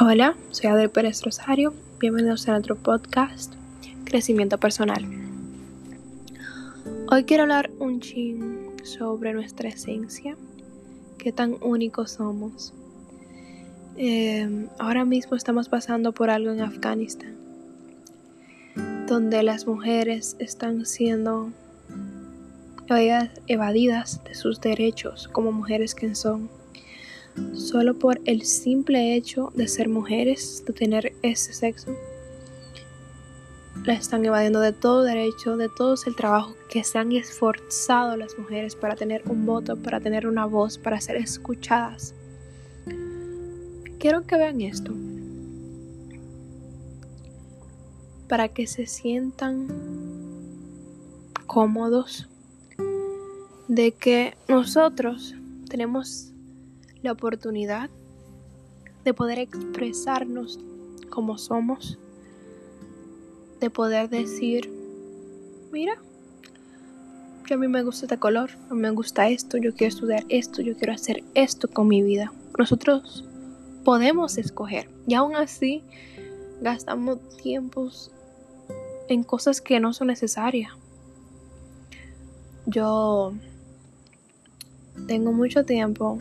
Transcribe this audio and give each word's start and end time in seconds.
Hola, 0.00 0.36
soy 0.50 0.70
Adel 0.70 0.88
Pérez 0.88 1.22
Rosario. 1.22 1.74
Bienvenidos 2.00 2.48
a 2.48 2.52
nuestro 2.52 2.76
podcast 2.76 3.52
Crecimiento 4.04 4.56
Personal. 4.58 5.04
Hoy 7.10 7.24
quiero 7.24 7.42
hablar 7.42 7.70
un 7.78 8.00
ching 8.00 8.70
sobre 8.84 9.34
nuestra 9.34 9.68
esencia, 9.68 10.34
qué 11.18 11.30
tan 11.30 11.56
únicos 11.60 12.12
somos. 12.12 12.72
Eh, 13.98 14.66
ahora 14.78 15.04
mismo 15.04 15.36
estamos 15.36 15.68
pasando 15.68 16.12
por 16.12 16.30
algo 16.30 16.52
en 16.52 16.62
Afganistán, 16.62 17.36
donde 19.06 19.42
las 19.42 19.66
mujeres 19.66 20.36
están 20.38 20.86
siendo 20.86 21.52
evadidas 23.46 24.22
de 24.24 24.34
sus 24.34 24.60
derechos 24.60 25.28
como 25.28 25.52
mujeres 25.52 25.94
que 25.94 26.14
son 26.14 26.48
solo 27.54 27.98
por 27.98 28.20
el 28.24 28.42
simple 28.42 29.14
hecho 29.14 29.52
de 29.54 29.68
ser 29.68 29.88
mujeres, 29.88 30.62
de 30.66 30.72
tener 30.72 31.14
ese 31.22 31.52
sexo, 31.52 31.96
la 33.84 33.94
están 33.94 34.24
evadiendo 34.24 34.60
de 34.60 34.72
todo 34.72 35.02
derecho, 35.02 35.56
de 35.56 35.68
todo 35.68 35.94
el 36.06 36.14
trabajo 36.14 36.54
que 36.70 36.84
se 36.84 36.98
han 36.98 37.12
esforzado 37.12 38.16
las 38.16 38.38
mujeres 38.38 38.76
para 38.76 38.94
tener 38.94 39.22
un 39.26 39.44
voto, 39.44 39.76
para 39.76 40.00
tener 40.00 40.26
una 40.26 40.46
voz, 40.46 40.78
para 40.78 41.00
ser 41.00 41.16
escuchadas. 41.16 42.14
Quiero 43.98 44.22
que 44.26 44.36
vean 44.36 44.60
esto, 44.60 44.92
para 48.28 48.48
que 48.48 48.66
se 48.66 48.86
sientan 48.86 49.68
cómodos 51.46 52.28
de 53.68 53.92
que 53.92 54.34
nosotros 54.48 55.34
tenemos 55.68 56.31
la 57.02 57.12
oportunidad 57.12 57.90
de 59.04 59.14
poder 59.14 59.38
expresarnos 59.38 60.58
como 61.10 61.36
somos, 61.38 61.98
de 63.60 63.70
poder 63.70 64.08
decir, 64.08 64.70
mira, 65.72 65.96
que 67.44 67.54
a 67.54 67.56
mí 67.56 67.68
me 67.68 67.82
gusta 67.82 68.06
este 68.06 68.18
color, 68.18 68.50
a 68.70 68.74
me 68.74 68.90
gusta 68.90 69.28
esto, 69.28 69.56
yo 69.58 69.74
quiero 69.74 69.94
estudiar 69.94 70.24
esto, 70.28 70.62
yo 70.62 70.76
quiero 70.76 70.92
hacer 70.92 71.24
esto 71.34 71.68
con 71.68 71.88
mi 71.88 72.02
vida. 72.02 72.32
Nosotros 72.58 73.24
podemos 73.84 74.38
escoger 74.38 74.88
y 75.06 75.14
aún 75.14 75.34
así 75.34 75.82
gastamos 76.60 77.18
tiempos 77.42 78.12
en 79.08 79.24
cosas 79.24 79.60
que 79.60 79.80
no 79.80 79.92
son 79.92 80.06
necesarias. 80.08 80.72
Yo 82.66 83.32
tengo 85.08 85.32
mucho 85.32 85.64
tiempo 85.64 86.18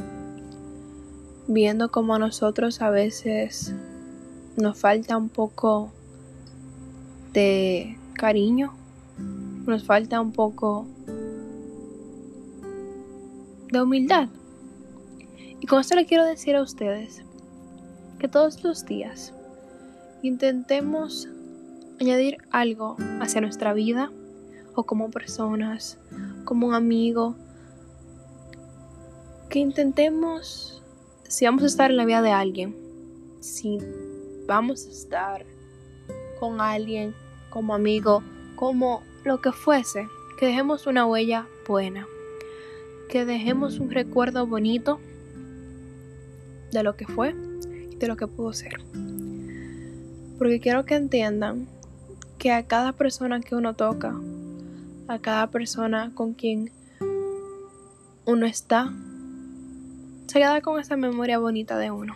viendo 1.53 1.91
como 1.91 2.15
a 2.15 2.19
nosotros 2.19 2.81
a 2.81 2.89
veces 2.89 3.73
nos 4.55 4.79
falta 4.79 5.17
un 5.17 5.29
poco 5.29 5.91
de 7.33 7.97
cariño, 8.13 8.73
nos 9.65 9.83
falta 9.83 10.21
un 10.21 10.31
poco 10.31 10.85
de 13.71 13.81
humildad. 13.81 14.29
Y 15.59 15.67
con 15.67 15.81
esto 15.81 15.95
le 15.95 16.05
quiero 16.05 16.25
decir 16.25 16.55
a 16.55 16.61
ustedes 16.61 17.23
que 18.19 18.27
todos 18.27 18.63
los 18.63 18.85
días 18.85 19.33
intentemos 20.21 21.27
añadir 21.99 22.37
algo 22.51 22.95
hacia 23.19 23.41
nuestra 23.41 23.73
vida 23.73 24.09
o 24.73 24.83
como 24.83 25.11
personas, 25.11 25.97
como 26.45 26.67
un 26.67 26.73
amigo, 26.73 27.35
que 29.49 29.59
intentemos 29.59 30.80
si 31.31 31.45
vamos 31.45 31.63
a 31.63 31.67
estar 31.67 31.89
en 31.89 31.95
la 31.95 32.03
vida 32.03 32.21
de 32.21 32.31
alguien, 32.31 32.75
si 33.39 33.77
vamos 34.47 34.85
a 34.85 34.89
estar 34.89 35.45
con 36.41 36.59
alguien 36.59 37.15
como 37.49 37.73
amigo, 37.73 38.21
como 38.57 39.01
lo 39.23 39.39
que 39.39 39.53
fuese, 39.53 40.09
que 40.37 40.47
dejemos 40.47 40.87
una 40.87 41.05
huella 41.05 41.47
buena, 41.65 42.05
que 43.07 43.23
dejemos 43.23 43.79
un 43.79 43.91
recuerdo 43.91 44.45
bonito 44.45 44.99
de 46.73 46.83
lo 46.83 46.97
que 46.97 47.07
fue 47.07 47.33
y 47.89 47.95
de 47.95 48.07
lo 48.07 48.17
que 48.17 48.27
pudo 48.27 48.51
ser. 48.51 48.81
Porque 50.37 50.59
quiero 50.59 50.85
que 50.85 50.95
entiendan 50.95 51.65
que 52.39 52.51
a 52.51 52.67
cada 52.67 52.91
persona 52.91 53.39
que 53.39 53.55
uno 53.55 53.73
toca, 53.73 54.13
a 55.07 55.17
cada 55.19 55.47
persona 55.47 56.11
con 56.13 56.33
quien 56.33 56.73
uno 58.25 58.45
está, 58.45 58.91
se 60.31 60.39
queda 60.39 60.61
con 60.61 60.79
esa 60.79 60.95
memoria 60.95 61.39
bonita 61.39 61.77
de 61.77 61.91
uno. 61.91 62.15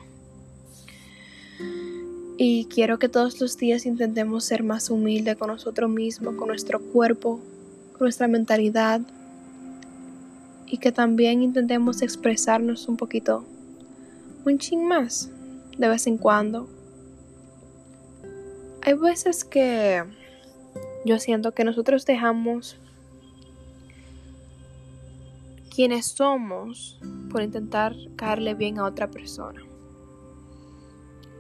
Y 2.38 2.64
quiero 2.66 2.98
que 2.98 3.10
todos 3.10 3.42
los 3.42 3.58
días 3.58 3.86
intentemos 3.86 4.46
ser 4.46 4.64
más 4.64 4.90
humildes 4.90 5.36
con 5.36 5.50
nosotros 5.50 5.90
mismos, 5.90 6.36
con 6.36 6.48
nuestro 6.48 6.80
cuerpo, 6.80 7.42
con 7.92 8.06
nuestra 8.06 8.30
mentalidad. 8.30 9.02
Y 10.66 10.78
que 10.78 10.94
también 10.94 11.44
intentemos 11.44 12.02
expresarnos 12.02 12.88
un 12.88 12.96
poquito, 12.96 13.44
un 14.46 14.60
ching 14.60 14.86
más, 14.86 15.30
de 15.78 15.90
vez 15.90 16.08
en 16.08 16.18
cuando. 16.18 16.70
Hay 18.82 18.94
veces 18.94 19.44
que 19.44 20.06
yo 21.04 21.20
siento 21.20 21.52
que 21.52 21.66
nosotros 21.66 22.06
dejamos 22.06 22.78
quienes 25.76 26.06
somos 26.06 26.98
por 27.30 27.42
intentar 27.42 27.94
caerle 28.16 28.54
bien 28.54 28.80
a 28.80 28.86
otra 28.86 29.10
persona. 29.10 29.62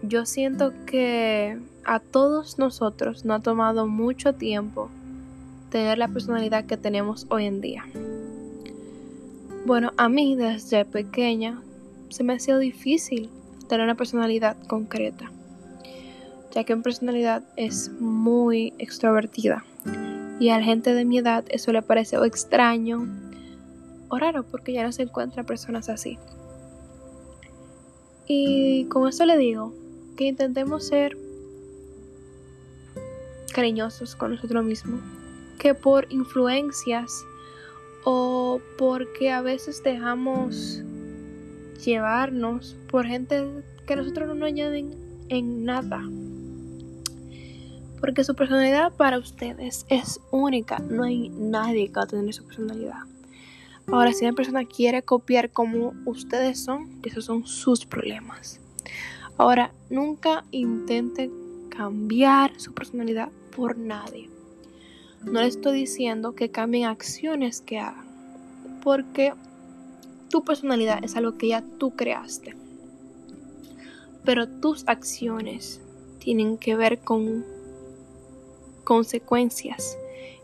Yo 0.03 0.25
siento 0.25 0.73
que 0.85 1.57
a 1.85 1.99
todos 1.99 2.59
nosotros 2.59 3.23
no 3.23 3.33
ha 3.33 3.39
tomado 3.39 3.87
mucho 3.87 4.33
tiempo 4.33 4.89
tener 5.69 5.97
la 5.97 6.09
personalidad 6.09 6.65
que 6.65 6.75
tenemos 6.75 7.27
hoy 7.29 7.45
en 7.45 7.61
día. 7.61 7.85
Bueno, 9.65 9.93
a 9.95 10.09
mí 10.09 10.35
desde 10.35 10.83
pequeña 10.83 11.61
se 12.09 12.23
me 12.23 12.33
ha 12.33 12.39
sido 12.39 12.59
difícil 12.59 13.29
tener 13.69 13.85
una 13.85 13.95
personalidad 13.95 14.57
concreta, 14.67 15.31
ya 16.53 16.65
que 16.65 16.75
mi 16.75 16.81
personalidad 16.81 17.41
es 17.55 17.89
muy 17.99 18.73
extrovertida 18.79 19.63
y 20.39 20.49
a 20.49 20.57
la 20.57 20.65
gente 20.65 20.93
de 20.93 21.05
mi 21.05 21.19
edad 21.19 21.45
eso 21.49 21.71
le 21.71 21.81
parece 21.81 22.17
extraño 22.17 23.24
o 24.15 24.19
raro 24.19 24.43
porque 24.43 24.73
ya 24.73 24.83
no 24.83 24.91
se 24.91 25.03
encuentran 25.03 25.45
personas 25.45 25.89
así. 25.89 26.17
Y 28.27 28.85
con 28.85 29.07
esto 29.07 29.25
le 29.25 29.37
digo 29.37 29.73
que 30.17 30.25
intentemos 30.25 30.87
ser 30.87 31.17
cariñosos 33.53 34.15
con 34.15 34.31
nosotros 34.31 34.63
mismos, 34.65 35.01
que 35.59 35.73
por 35.73 36.11
influencias 36.11 37.25
o 38.03 38.59
porque 38.77 39.31
a 39.31 39.41
veces 39.41 39.83
dejamos 39.83 40.81
llevarnos 41.83 42.75
por 42.89 43.05
gente 43.05 43.45
que 43.85 43.95
nosotros 43.95 44.27
no 44.27 44.35
nos 44.35 44.47
añaden 44.47 44.95
en 45.29 45.63
nada. 45.63 46.01
Porque 48.01 48.23
su 48.23 48.35
personalidad 48.35 48.93
para 48.93 49.17
ustedes 49.17 49.85
es 49.89 50.19
única, 50.31 50.79
no 50.79 51.03
hay 51.03 51.29
nadie 51.29 51.87
que 51.87 51.93
va 51.93 52.03
a 52.03 52.07
tener 52.07 52.33
su 52.33 52.45
personalidad. 52.45 53.14
Ahora, 53.87 54.13
si 54.13 54.25
una 54.25 54.33
persona 54.33 54.65
quiere 54.65 55.03
copiar 55.03 55.51
como 55.51 55.93
ustedes 56.05 56.63
son, 56.63 56.99
esos 57.03 57.25
son 57.25 57.45
sus 57.45 57.85
problemas. 57.85 58.59
Ahora, 59.37 59.71
nunca 59.89 60.43
intente 60.51 61.29
cambiar 61.69 62.59
su 62.59 62.73
personalidad 62.73 63.29
por 63.55 63.77
nadie. 63.77 64.29
No 65.23 65.41
le 65.41 65.47
estoy 65.47 65.79
diciendo 65.79 66.33
que 66.33 66.51
cambien 66.51 66.85
acciones 66.85 67.61
que 67.61 67.79
hagan, 67.79 68.05
porque 68.83 69.33
tu 70.29 70.43
personalidad 70.43 71.03
es 71.03 71.15
algo 71.15 71.37
que 71.37 71.49
ya 71.49 71.63
tú 71.77 71.95
creaste. 71.95 72.55
Pero 74.23 74.47
tus 74.47 74.87
acciones 74.87 75.79
tienen 76.19 76.57
que 76.57 76.75
ver 76.75 76.99
con 76.99 77.45
consecuencias, 78.83 79.97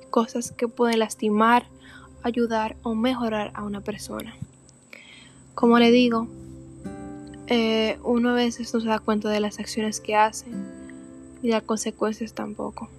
cosas 0.09 0.51
que 0.51 0.67
pueden 0.67 0.99
lastimar 0.99 1.65
ayudar 2.23 2.75
o 2.83 2.95
mejorar 2.95 3.51
a 3.53 3.63
una 3.63 3.81
persona. 3.81 4.35
Como 5.55 5.79
le 5.79 5.91
digo, 5.91 6.27
eh, 7.47 7.99
uno 8.03 8.29
a 8.29 8.33
veces 8.33 8.73
no 8.73 8.79
se 8.79 8.87
da 8.87 8.99
cuenta 8.99 9.29
de 9.29 9.39
las 9.39 9.59
acciones 9.59 9.99
que 9.99 10.15
hace 10.15 10.47
y 11.43 11.49
las 11.49 11.63
consecuencias 11.63 12.33
tampoco. 12.33 12.89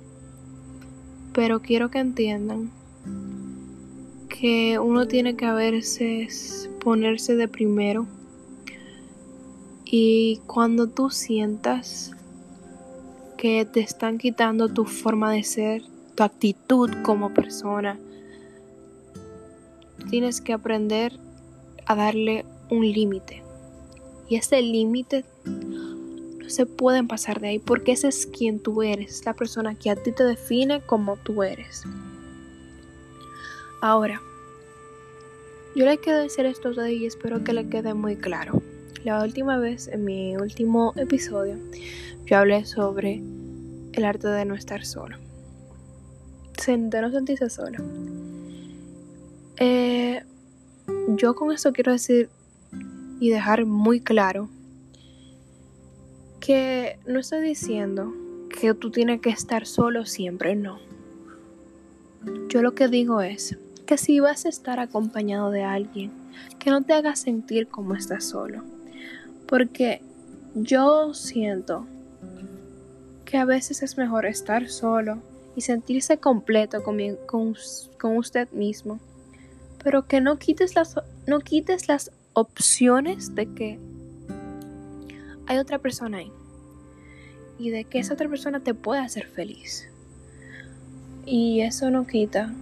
Pero 1.32 1.60
quiero 1.62 1.90
que 1.90 1.98
entiendan 1.98 2.70
que 4.28 4.78
uno 4.78 5.06
tiene 5.06 5.36
que 5.36 5.46
a 5.46 5.54
veces 5.54 6.68
ponerse 6.82 7.36
de 7.36 7.48
primero 7.48 8.06
y 9.84 10.40
cuando 10.46 10.88
tú 10.88 11.10
sientas 11.10 12.12
que 13.36 13.64
te 13.64 13.80
están 13.80 14.18
quitando 14.18 14.68
tu 14.68 14.84
forma 14.84 15.32
de 15.32 15.42
ser, 15.42 15.82
tu 16.14 16.22
actitud 16.22 16.90
como 17.02 17.34
persona, 17.34 17.98
tienes 20.02 20.40
que 20.40 20.52
aprender 20.52 21.18
a 21.86 21.94
darle 21.94 22.44
un 22.70 22.90
límite. 22.90 23.42
Y 24.28 24.36
ese 24.36 24.62
límite 24.62 25.24
no 25.44 26.48
se 26.48 26.66
pueden 26.66 27.08
pasar 27.08 27.40
de 27.40 27.48
ahí 27.48 27.58
porque 27.58 27.92
ese 27.92 28.08
es 28.08 28.26
quien 28.26 28.60
tú 28.60 28.82
eres, 28.82 29.24
la 29.24 29.34
persona 29.34 29.74
que 29.74 29.90
a 29.90 29.96
ti 29.96 30.12
te 30.12 30.24
define 30.24 30.80
como 30.80 31.16
tú 31.16 31.42
eres. 31.42 31.84
Ahora, 33.80 34.22
yo 35.74 35.84
le 35.84 35.98
quiero 35.98 36.18
decir 36.18 36.46
esto 36.46 36.68
a 36.68 36.70
ustedes 36.72 36.92
y 36.92 37.06
espero 37.06 37.42
que 37.44 37.52
le 37.52 37.68
quede 37.68 37.94
muy 37.94 38.16
claro. 38.16 38.62
La 39.04 39.22
última 39.22 39.58
vez, 39.58 39.88
en 39.88 40.04
mi 40.04 40.36
último 40.36 40.92
episodio, 40.96 41.56
yo 42.26 42.38
hablé 42.38 42.64
sobre 42.64 43.22
el 43.92 44.04
arte 44.04 44.28
de 44.28 44.44
no 44.44 44.54
estar 44.54 44.84
solo. 44.84 45.16
De 46.66 46.76
no 46.76 47.10
sentirse 47.10 47.50
solo. 47.50 47.78
Eh, 49.64 50.24
yo 51.06 51.36
con 51.36 51.52
esto 51.52 51.72
quiero 51.72 51.92
decir 51.92 52.28
y 53.20 53.30
dejar 53.30 53.64
muy 53.64 54.00
claro 54.00 54.48
que 56.40 56.98
no 57.06 57.20
estoy 57.20 57.42
diciendo 57.42 58.12
que 58.48 58.74
tú 58.74 58.90
tienes 58.90 59.20
que 59.20 59.30
estar 59.30 59.64
solo 59.64 60.04
siempre, 60.04 60.56
no. 60.56 60.80
Yo 62.48 62.60
lo 62.60 62.74
que 62.74 62.88
digo 62.88 63.20
es 63.20 63.56
que 63.86 63.98
si 63.98 64.18
vas 64.18 64.46
a 64.46 64.48
estar 64.48 64.80
acompañado 64.80 65.52
de 65.52 65.62
alguien, 65.62 66.10
que 66.58 66.70
no 66.70 66.82
te 66.82 66.94
haga 66.94 67.14
sentir 67.14 67.68
como 67.68 67.94
estás 67.94 68.24
solo. 68.24 68.64
Porque 69.46 70.02
yo 70.56 71.14
siento 71.14 71.86
que 73.24 73.36
a 73.36 73.44
veces 73.44 73.84
es 73.84 73.96
mejor 73.96 74.26
estar 74.26 74.68
solo 74.68 75.18
y 75.54 75.60
sentirse 75.60 76.16
completo 76.16 76.82
con, 76.82 78.16
usted 78.16 78.50
mismo, 78.50 78.98
pero 79.82 80.06
que 80.06 80.20
no 80.20 80.38
quites, 80.38 80.74
las, 80.74 80.96
no 81.26 81.40
quites 81.40 81.88
las 81.88 82.10
opciones 82.32 83.34
de 83.34 83.46
que 83.52 83.78
hay 85.46 85.58
otra 85.58 85.78
persona 85.78 86.18
ahí 86.18 86.32
y 87.58 87.70
de 87.70 87.84
que 87.84 87.98
esa 87.98 88.14
otra 88.14 88.28
persona 88.28 88.60
te 88.60 88.74
puede 88.74 89.00
hacer 89.00 89.26
feliz. 89.26 89.88
Y 91.24 91.60
eso 91.60 91.90
no 91.90 92.06
quita 92.06 92.52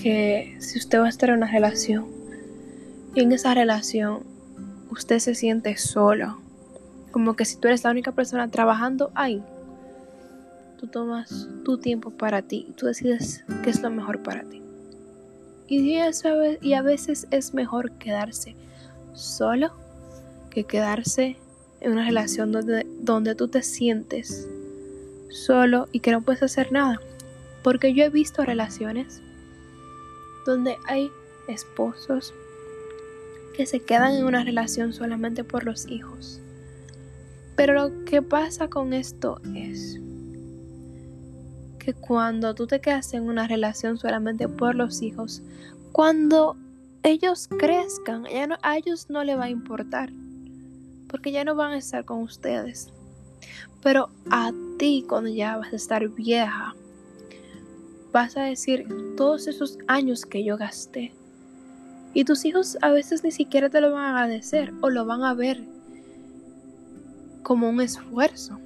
que 0.00 0.56
si 0.60 0.78
usted 0.78 1.00
va 1.00 1.06
a 1.06 1.08
estar 1.08 1.30
en 1.30 1.36
una 1.36 1.50
relación 1.50 2.06
y 3.14 3.20
en 3.20 3.32
esa 3.32 3.54
relación 3.54 4.20
usted 4.90 5.18
se 5.18 5.34
siente 5.34 5.76
solo, 5.76 6.38
como 7.10 7.34
que 7.34 7.44
si 7.44 7.56
tú 7.56 7.68
eres 7.68 7.84
la 7.84 7.90
única 7.90 8.12
persona 8.12 8.48
trabajando 8.48 9.10
ahí, 9.14 9.42
tú 10.78 10.86
tomas 10.86 11.48
tu 11.64 11.78
tiempo 11.78 12.10
para 12.10 12.42
ti 12.42 12.72
tú 12.76 12.86
decides 12.86 13.44
qué 13.62 13.70
es 13.70 13.82
lo 13.82 13.90
mejor 13.90 14.22
para 14.22 14.42
ti. 14.44 14.61
Y, 15.68 15.96
a 15.98 16.82
veces 16.82 17.26
es 17.30 17.54
mejor 17.54 17.92
quedarse 17.92 18.54
solo 19.14 19.72
que 20.50 20.64
quedarse 20.64 21.36
en 21.80 21.92
una 21.92 22.04
relación 22.04 22.52
donde, 22.52 22.86
donde 23.00 23.34
tú 23.34 23.48
te 23.48 23.62
sientes 23.62 24.46
solo 25.30 25.88
y 25.92 26.00
que 26.00 26.12
no 26.12 26.20
puedes 26.20 26.42
hacer 26.42 26.72
nada. 26.72 27.00
Porque 27.62 27.94
yo 27.94 28.04
he 28.04 28.10
visto 28.10 28.44
relaciones 28.44 29.22
donde 30.44 30.76
hay 30.86 31.10
esposos 31.48 32.34
que 33.56 33.66
se 33.66 33.80
quedan 33.80 34.14
en 34.14 34.24
una 34.24 34.44
relación 34.44 34.92
solamente 34.92 35.44
por 35.44 35.64
los 35.64 35.86
hijos. 35.88 36.40
Pero 37.56 37.74
lo 37.74 38.04
que 38.04 38.22
pasa 38.22 38.68
con 38.68 38.92
esto 38.92 39.40
es 39.54 40.00
que 41.82 41.94
cuando 41.94 42.54
tú 42.54 42.66
te 42.66 42.80
quedas 42.80 43.12
en 43.12 43.24
una 43.24 43.48
relación 43.48 43.98
solamente 43.98 44.48
por 44.48 44.74
los 44.74 45.02
hijos, 45.02 45.42
cuando 45.90 46.56
ellos 47.02 47.48
crezcan, 47.58 48.24
a 48.62 48.76
ellos 48.76 49.10
no 49.10 49.24
le 49.24 49.34
va 49.34 49.44
a 49.44 49.50
importar 49.50 50.10
porque 51.12 51.30
ya 51.30 51.44
no 51.44 51.54
van 51.54 51.72
a 51.72 51.78
estar 51.78 52.04
con 52.04 52.22
ustedes. 52.22 52.88
Pero 53.82 54.08
a 54.30 54.50
ti 54.78 55.04
cuando 55.06 55.28
ya 55.28 55.58
vas 55.58 55.72
a 55.72 55.76
estar 55.76 56.08
vieja, 56.08 56.74
vas 58.12 58.36
a 58.36 58.44
decir 58.44 58.86
todos 59.16 59.46
esos 59.46 59.78
años 59.88 60.24
que 60.24 60.42
yo 60.42 60.56
gasté. 60.56 61.12
Y 62.14 62.24
tus 62.24 62.44
hijos 62.44 62.78
a 62.80 62.90
veces 62.90 63.22
ni 63.24 63.30
siquiera 63.30 63.68
te 63.68 63.80
lo 63.80 63.92
van 63.92 64.04
a 64.04 64.10
agradecer 64.10 64.72
o 64.80 64.88
lo 64.88 65.04
van 65.04 65.22
a 65.22 65.34
ver 65.34 65.62
como 67.42 67.68
un 67.68 67.80
esfuerzo. 67.80 68.58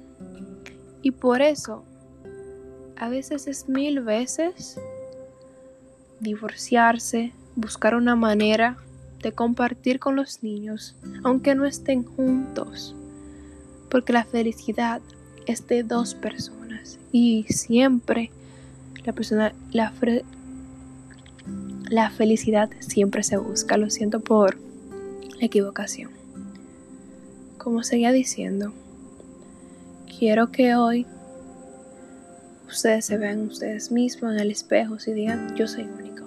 Y 1.01 1.11
por 1.11 1.41
eso, 1.41 1.83
a 2.99 3.09
veces 3.09 3.47
es 3.47 3.69
mil 3.69 4.01
veces 4.01 4.79
divorciarse, 6.19 7.31
buscar 7.55 7.95
una 7.95 8.15
manera 8.15 8.77
de 9.21 9.31
compartir 9.31 9.99
con 9.99 10.15
los 10.15 10.43
niños, 10.43 10.95
aunque 11.23 11.55
no 11.55 11.65
estén 11.65 12.03
juntos, 12.03 12.95
porque 13.89 14.13
la 14.13 14.25
felicidad 14.25 15.01
es 15.45 15.67
de 15.67 15.83
dos 15.83 16.15
personas 16.15 16.99
y 17.11 17.45
siempre 17.49 18.31
la 19.05 19.13
persona, 19.13 19.53
la, 19.71 19.93
la 21.89 22.09
felicidad 22.09 22.69
siempre 22.79 23.23
se 23.23 23.37
busca. 23.37 23.77
Lo 23.77 23.89
siento 23.89 24.19
por 24.19 24.57
la 25.39 25.45
equivocación. 25.45 26.11
Como 27.57 27.83
seguía 27.83 28.11
diciendo, 28.11 28.73
quiero 30.19 30.51
que 30.51 30.75
hoy 30.75 31.05
ustedes 32.67 33.05
se 33.05 33.17
vean 33.17 33.47
ustedes 33.47 33.91
mismos 33.91 34.33
en 34.33 34.39
el 34.39 34.51
espejo 34.51 34.97
y 35.05 35.11
digan, 35.11 35.55
yo 35.55 35.67
soy 35.67 35.83
único 35.83 36.25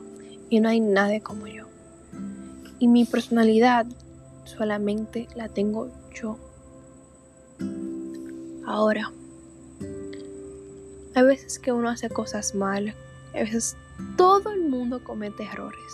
y 0.50 0.60
no 0.60 0.68
hay 0.68 0.80
nadie 0.80 1.20
como 1.20 1.46
yo. 1.46 1.66
Y 2.78 2.88
mi 2.88 3.04
personalidad 3.04 3.86
solamente 4.44 5.28
la 5.36 5.48
tengo 5.48 5.90
yo. 6.14 6.38
Ahora, 8.66 9.12
hay 11.14 11.24
veces 11.24 11.58
que 11.58 11.72
uno 11.72 11.88
hace 11.88 12.08
cosas 12.08 12.54
mal, 12.54 12.94
a 13.34 13.38
veces 13.38 13.76
todo 14.16 14.52
el 14.52 14.62
mundo 14.62 15.02
comete 15.04 15.44
errores. 15.44 15.92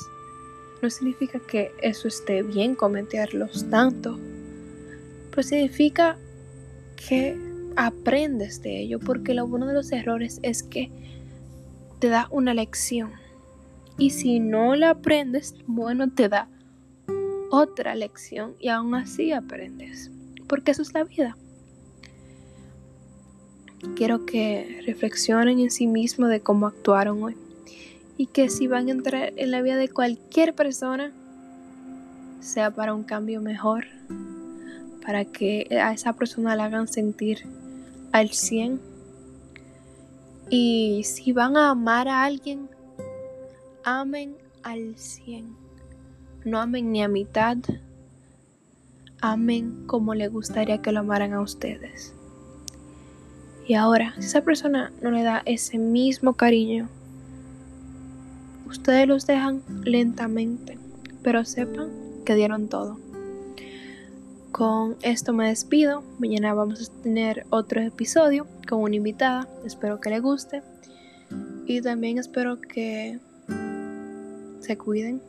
No 0.82 0.90
significa 0.90 1.38
que 1.40 1.72
eso 1.82 2.08
esté 2.08 2.43
bien 2.43 2.75
cometerlos 2.75 3.69
tanto, 3.70 4.19
pero 5.31 5.43
significa 5.43 6.16
que 6.96 7.37
aprendes 7.76 8.62
de 8.62 8.81
ello, 8.81 8.99
porque 8.99 9.34
lo 9.34 9.46
bueno 9.46 9.67
de 9.67 9.75
los 9.75 9.93
errores 9.93 10.40
es 10.43 10.62
que 10.62 10.90
te 11.99 12.08
da 12.08 12.28
una 12.31 12.55
lección. 12.55 13.12
Y 13.99 14.11
si 14.11 14.40
no 14.40 14.75
la 14.75 14.90
aprendes, 14.90 15.55
bueno, 15.67 16.11
te 16.11 16.28
da 16.28 16.49
otra 17.50 17.94
lección 17.94 18.55
y 18.60 18.69
aún 18.69 18.94
así 18.94 19.32
aprendes, 19.32 20.10
porque 20.46 20.72
eso 20.72 20.82
es 20.82 20.93
la 20.93 21.05
vida. 21.05 21.36
Quiero 23.94 24.27
que 24.27 24.82
reflexionen 24.86 25.60
en 25.60 25.70
sí 25.70 25.86
mismos 25.86 26.29
de 26.29 26.41
cómo 26.41 26.67
actuaron 26.67 27.22
hoy 27.22 27.36
y 28.17 28.27
que 28.27 28.48
si 28.48 28.67
van 28.67 28.89
a 28.89 28.93
entrar 28.93 29.32
en 29.36 29.51
la 29.51 29.62
vida 29.62 29.77
de 29.77 29.89
cualquier 29.89 30.55
persona, 30.55 31.12
sea 32.41 32.70
para 32.70 32.94
un 32.94 33.05
cambio 33.05 33.41
mejor, 33.41 33.86
para 35.05 35.24
que 35.24 35.69
a 35.81 35.93
esa 35.93 36.15
persona 36.15 36.56
la 36.56 36.65
hagan 36.65 36.89
sentir 36.89 37.46
al 38.19 38.31
100. 38.31 38.81
Y 40.51 41.03
si 41.05 41.32
van 41.32 41.56
a 41.56 41.70
amar 41.70 42.08
a 42.08 42.25
alguien, 42.25 42.69
amen 43.85 44.37
al 44.63 44.96
100 44.96 45.67
no 46.46 46.61
amen 46.61 46.93
ni 46.93 47.03
a 47.03 47.08
mitad, 47.08 47.58
amen 49.20 49.85
como 49.87 50.15
le 50.15 50.29
gustaría 50.29 50.81
que 50.81 50.93
lo 50.93 51.01
amaran 51.01 51.32
a 51.32 51.41
ustedes. 51.41 52.15
Y 53.67 53.75
ahora, 53.75 54.15
si 54.15 54.27
esa 54.27 54.43
persona 54.43 54.93
no 55.03 55.11
le 55.11 55.25
da 55.25 55.43
ese 55.44 55.77
mismo 55.77 56.35
cariño, 56.35 56.89
ustedes 58.69 59.08
los 59.08 59.27
dejan 59.27 59.61
lentamente, 59.82 60.79
pero 61.25 61.44
sepan 61.44 61.91
que 62.25 62.37
dieron 62.37 62.69
todo. 62.69 63.01
Con 64.56 64.96
esto 65.03 65.34
me 65.34 65.48
despido. 65.48 66.03
Mañana 66.19 66.55
vamos 66.55 66.89
a 66.89 67.03
tener 67.03 67.44
otro 67.51 67.82
episodio 67.82 68.46
con 68.67 68.81
una 68.81 68.96
invitada. 68.96 69.46
Espero 69.67 70.01
que 70.01 70.08
le 70.08 70.20
guste. 70.20 70.63
Y 71.67 71.82
también 71.82 72.17
espero 72.17 72.58
que 72.58 73.19
se 74.60 74.79
cuiden 74.79 75.20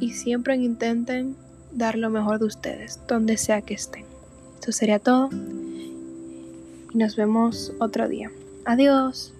y 0.00 0.10
siempre 0.10 0.56
intenten 0.56 1.36
dar 1.70 1.96
lo 1.96 2.10
mejor 2.10 2.40
de 2.40 2.46
ustedes, 2.46 2.98
donde 3.06 3.36
sea 3.36 3.62
que 3.62 3.74
estén. 3.74 4.06
Eso 4.60 4.72
sería 4.72 4.98
todo 4.98 5.28
y 5.30 6.98
nos 6.98 7.14
vemos 7.14 7.72
otro 7.78 8.08
día. 8.08 8.32
Adiós. 8.64 9.32